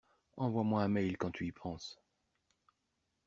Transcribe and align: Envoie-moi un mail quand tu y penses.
Envoie-moi 0.37 0.81
un 0.81 0.87
mail 0.87 1.15
quand 1.15 1.29
tu 1.29 1.45
y 1.45 1.51
penses. 1.51 1.99